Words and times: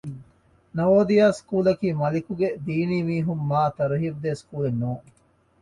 ނަވޯދިޔާ 0.77 1.25
ސްކޫލަކީ 1.39 1.87
މަލިކުގެ 2.01 2.47
ދީނީމީހުން 2.65 3.43
މާ 3.49 3.61
ތަރުހީބުދޭ 3.77 4.31
ސްކޫލެއް 4.41 4.79
ނޫން 4.81 5.03